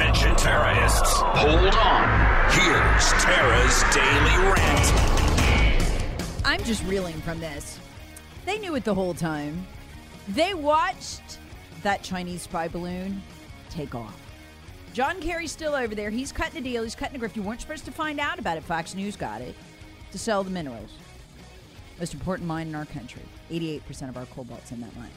[0.00, 1.12] Attention terrorists.
[1.12, 2.50] Hold on.
[2.52, 6.42] Here's Tara's Daily Rant.
[6.42, 7.78] I'm just reeling from this.
[8.46, 9.66] They knew it the whole time.
[10.26, 11.38] They watched
[11.82, 13.20] that Chinese spy balloon
[13.68, 14.18] take off.
[14.94, 16.08] John Kerry's still over there.
[16.08, 16.82] He's cutting a deal.
[16.82, 17.36] He's cutting a grift.
[17.36, 18.64] You weren't supposed to find out about it.
[18.64, 19.54] Fox News got it
[20.12, 20.92] to sell the minerals.
[21.98, 23.22] Most important mine in our country.
[23.50, 25.10] 88% of our cobalt's in that mine.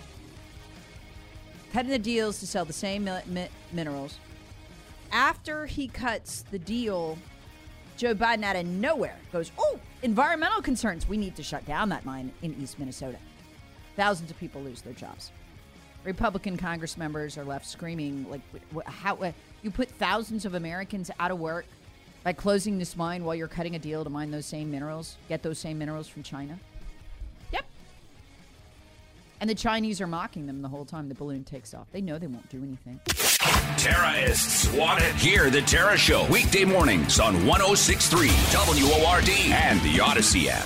[1.72, 4.20] Cutting the deals to sell the same mi- mi- minerals.
[5.14, 7.20] After he cuts the deal,
[7.98, 11.08] Joe Biden out of nowhere goes, Oh, environmental concerns.
[11.08, 13.18] We need to shut down that mine in East Minnesota.
[13.96, 15.32] Thousands of people lose their jobs.
[16.04, 18.42] Republican Congress members are left screaming, like,
[18.88, 21.66] how uh, you put thousands of Americans out of work
[22.24, 25.44] by closing this mine while you're cutting a deal to mine those same minerals, get
[25.44, 26.60] those same minerals from China?
[29.44, 29.50] Yep.
[29.50, 31.92] And the Chinese are mocking them the whole time the balloon takes off.
[31.92, 33.02] They know they won't do anything.
[33.78, 35.14] Terrorists wanted.
[35.16, 40.66] Hear the Tara Show weekday mornings on 1063 WORD and the Audacy app.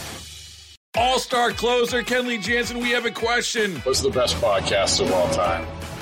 [0.95, 3.77] All star closer Kenley Jansen, we have a question.
[3.77, 5.65] What's the best podcast of all time?